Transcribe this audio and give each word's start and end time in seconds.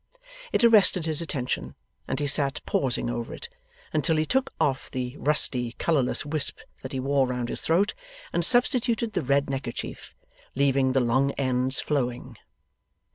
It 0.51 0.63
arrested 0.63 1.05
his 1.05 1.21
attention, 1.21 1.75
and 2.07 2.19
he 2.19 2.25
sat 2.25 2.61
pausing 2.65 3.07
over 3.07 3.35
it, 3.35 3.49
until 3.93 4.15
he 4.15 4.25
took 4.25 4.51
off 4.59 4.89
the 4.89 5.15
rusty 5.17 5.73
colourless 5.73 6.25
wisp 6.25 6.57
that 6.81 6.91
he 6.91 6.99
wore 6.99 7.27
round 7.27 7.49
his 7.49 7.61
throat, 7.61 7.93
and 8.33 8.43
substituted 8.43 9.13
the 9.13 9.21
red 9.21 9.47
neckerchief, 9.47 10.15
leaving 10.55 10.93
the 10.93 11.01
long 11.01 11.33
ends 11.33 11.81
flowing. 11.81 12.35